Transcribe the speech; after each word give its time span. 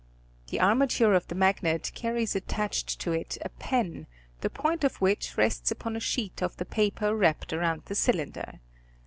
The 0.47 0.59
armature 0.59 1.13
of 1.13 1.27
the 1.27 1.35
magnet 1.35 1.91
carries 1.93 2.35
attached 2.35 2.99
to 3.01 3.11
it 3.11 3.37
a 3.45 3.49
pen, 3.49 4.07
the 4.39 4.49
point 4.49 4.83
of 4.83 4.95
which 4.95 5.37
rests 5.37 5.69
upon 5.69 5.95
a 5.95 5.99
sheet 5.99 6.41
of 6.41 6.57
the 6.57 6.65
paper 6.65 7.15
wrapped 7.15 7.53
around 7.53 7.83
the 7.85 7.93
cylinder. 7.93 8.61